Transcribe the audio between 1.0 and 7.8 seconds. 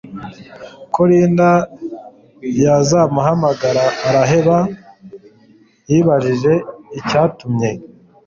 Linda yazamuhamagara araheba yibajije icyatumye